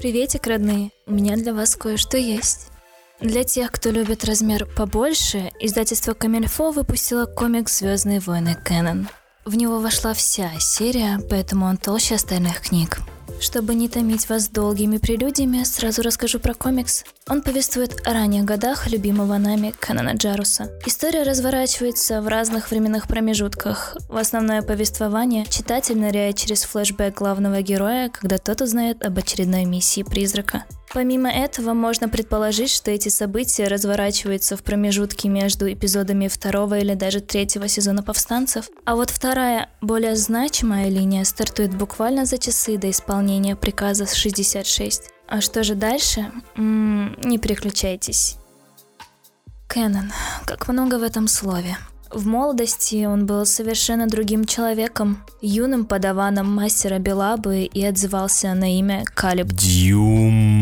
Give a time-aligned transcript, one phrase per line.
[0.00, 0.92] Приветик, родные!
[1.06, 2.68] У меня для вас кое-что есть.
[3.20, 8.56] Для тех, кто любит размер побольше, издательство Камильфо выпустило комикс «Звездные войны.
[8.64, 9.08] Кэнон».
[9.44, 12.98] В него вошла вся серия, поэтому он толще остальных книг.
[13.40, 17.04] Чтобы не томить вас долгими прелюдиями, сразу расскажу про комикс.
[17.28, 20.70] Он повествует о ранних годах любимого нами Канана Джаруса.
[20.86, 23.96] История разворачивается в разных временных промежутках.
[24.08, 30.02] В основное повествование читатель ныряет через флешбэк главного героя, когда тот узнает об очередной миссии
[30.02, 30.64] призрака.
[30.92, 37.20] Помимо этого, можно предположить, что эти события разворачиваются в промежутке между эпизодами второго или даже
[37.20, 43.54] третьего сезона «Повстанцев», а вот вторая, более значимая линия стартует буквально за часы до исполнения
[43.54, 45.10] приказа 66.
[45.28, 46.30] А что же дальше?
[46.56, 48.36] М-м, не переключайтесь.
[49.66, 50.10] Кэнон.
[50.46, 51.76] Как много в этом слове.
[52.10, 59.04] В молодости он был совершенно другим человеком, юным подаваном мастера Белабы и отзывался на имя
[59.14, 59.48] Калиб.
[59.48, 60.57] Дьюм.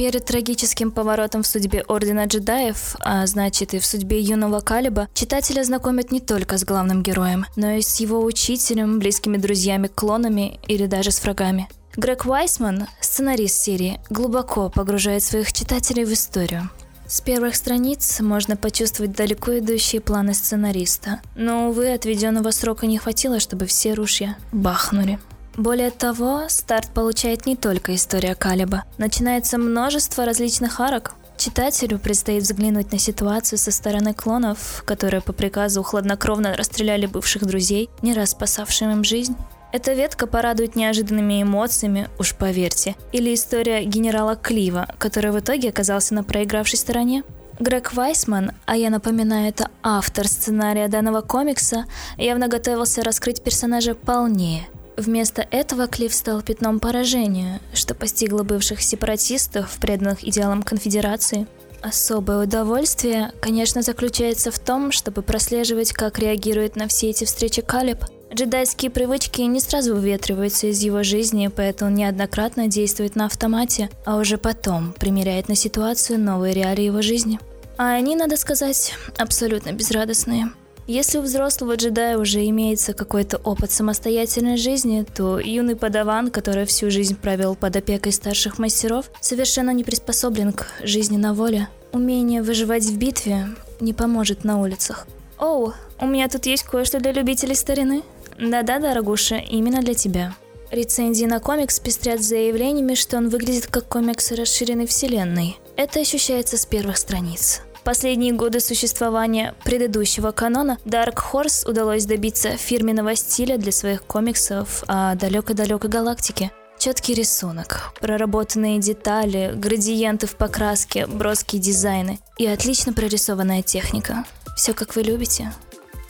[0.00, 5.62] Перед трагическим поворотом в судьбе Ордена Джедаев, а значит и в судьбе юного Калиба, читателя
[5.62, 11.10] знакомят не только с главным героем, но и с его учителем, близкими друзьями-клонами или даже
[11.10, 11.68] с врагами.
[11.96, 16.70] Грег Уайсман, сценарист серии, глубоко погружает своих читателей в историю.
[17.06, 23.38] С первых страниц можно почувствовать далеко идущие планы сценариста, но, увы, отведенного срока не хватило,
[23.38, 25.18] чтобы все ружья бахнули.
[25.60, 28.84] Более того, старт получает не только история Калиба.
[28.96, 31.12] Начинается множество различных арок.
[31.36, 37.90] Читателю предстоит взглянуть на ситуацию со стороны клонов, которые по приказу хладнокровно расстреляли бывших друзей,
[38.00, 39.36] не раз спасавшим им жизнь.
[39.70, 42.96] Эта ветка порадует неожиданными эмоциями, уж поверьте.
[43.12, 47.22] Или история генерала Клива, который в итоге оказался на проигравшей стороне.
[47.58, 51.84] Грег Вайсман, а я напоминаю, это автор сценария данного комикса,
[52.16, 54.66] явно готовился раскрыть персонажа полнее.
[55.00, 61.46] Вместо этого Клифф стал пятном поражения, что постигло бывших сепаратистов, преданных идеалам конфедерации.
[61.80, 68.04] Особое удовольствие, конечно, заключается в том, чтобы прослеживать, как реагирует на все эти встречи Калиб–
[68.32, 74.38] Джедайские привычки не сразу выветриваются из его жизни, поэтому неоднократно действует на автомате, а уже
[74.38, 77.40] потом примеряет на ситуацию новые реалии его жизни.
[77.76, 80.52] А они, надо сказать, абсолютно безрадостные.
[80.90, 86.90] Если у взрослого джедая уже имеется какой-то опыт самостоятельной жизни, то юный подаван, который всю
[86.90, 91.68] жизнь провел под опекой старших мастеров, совершенно не приспособлен к жизни на воле.
[91.92, 95.06] Умение выживать в битве не поможет на улицах.
[95.38, 98.02] Оу, у меня тут есть кое-что для любителей старины.
[98.36, 100.34] Да-да, дорогуша, именно для тебя.
[100.72, 105.56] Рецензии на комикс пестрят заявлениями, что он выглядит как комикс расширенной вселенной.
[105.76, 107.60] Это ощущается с первых страниц.
[107.84, 115.14] Последние годы существования предыдущего канона Dark Horse удалось добиться фирменного стиля для своих комиксов о
[115.14, 116.50] далекой-далекой галактике.
[116.78, 124.24] Четкий рисунок, проработанные детали, градиенты в покраске, броские дизайны и отлично прорисованная техника.
[124.56, 125.52] Все как вы любите.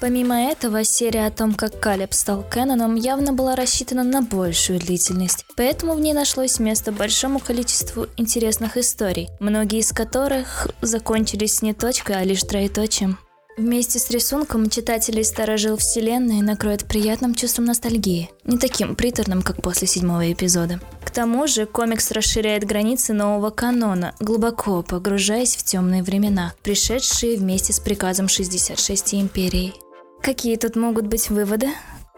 [0.00, 5.44] Помимо этого, серия о том, как Калеб стал Кэноном, явно была рассчитана на большую длительность,
[5.56, 12.16] поэтому в ней нашлось место большому количеству интересных историй, многие из которых закончились не точкой,
[12.16, 13.18] а лишь троеточием.
[13.58, 19.86] Вместе с рисунком читателей Старожил Вселенной накроет приятным чувством ностальгии, не таким приторным, как после
[19.86, 20.80] седьмого эпизода.
[21.04, 27.74] К тому же комикс расширяет границы нового канона, глубоко погружаясь в темные времена, пришедшие вместе
[27.74, 29.74] с приказом 66 империй.
[30.22, 31.68] Какие тут могут быть выводы?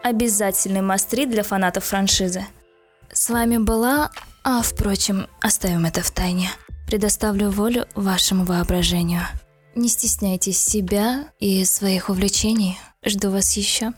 [0.03, 2.45] Обязательный мастрит для фанатов франшизы.
[3.11, 4.11] С вами была,
[4.43, 6.49] а впрочем, оставим это в тайне.
[6.87, 9.21] Предоставлю волю вашему воображению.
[9.75, 12.77] Не стесняйтесь себя и своих увлечений.
[13.05, 13.93] Жду вас еще.